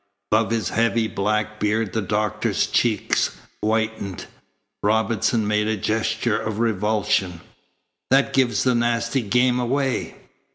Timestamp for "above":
0.31-0.49